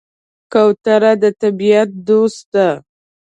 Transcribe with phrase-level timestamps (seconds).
[0.53, 2.69] کوتره د طبیعت دوست ده.